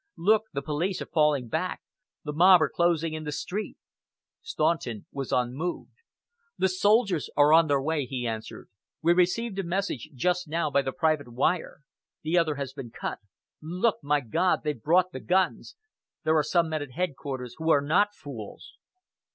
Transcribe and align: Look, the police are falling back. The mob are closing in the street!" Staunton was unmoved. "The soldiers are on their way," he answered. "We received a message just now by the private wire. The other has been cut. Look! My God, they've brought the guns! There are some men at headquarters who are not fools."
Look, 0.17 0.45
the 0.51 0.63
police 0.63 0.99
are 1.03 1.13
falling 1.13 1.47
back. 1.47 1.83
The 2.23 2.33
mob 2.33 2.59
are 2.63 2.69
closing 2.73 3.13
in 3.13 3.23
the 3.23 3.31
street!" 3.31 3.77
Staunton 4.41 5.05
was 5.11 5.31
unmoved. 5.31 5.93
"The 6.57 6.69
soldiers 6.69 7.29
are 7.37 7.53
on 7.53 7.67
their 7.67 7.79
way," 7.79 8.07
he 8.07 8.25
answered. 8.25 8.69
"We 9.03 9.13
received 9.13 9.59
a 9.59 9.63
message 9.63 10.09
just 10.15 10.47
now 10.47 10.71
by 10.71 10.81
the 10.81 10.91
private 10.91 11.27
wire. 11.27 11.81
The 12.23 12.35
other 12.35 12.55
has 12.55 12.73
been 12.73 12.89
cut. 12.89 13.19
Look! 13.61 13.97
My 14.01 14.21
God, 14.21 14.61
they've 14.63 14.81
brought 14.81 15.11
the 15.11 15.19
guns! 15.19 15.75
There 16.23 16.35
are 16.35 16.41
some 16.41 16.67
men 16.69 16.81
at 16.81 16.93
headquarters 16.93 17.53
who 17.59 17.69
are 17.69 17.79
not 17.79 18.15
fools." 18.15 18.79